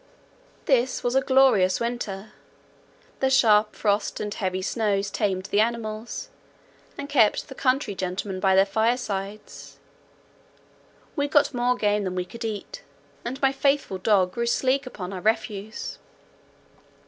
[0.65, 2.31] This was a glorious winter.
[3.19, 6.29] The sharp frost and heavy snows tamed the animals,
[6.97, 9.77] and kept the country gentlemen by their firesides;
[11.15, 12.81] we got more game than we could eat,
[13.23, 15.99] and my faithful dog grew sleek upon our refuse.